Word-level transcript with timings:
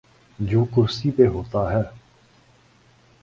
جو 0.39 0.63
کرسی 0.65 1.11
پہ 1.11 1.27
ہوتا 1.27 1.71
ہے۔ 1.73 1.81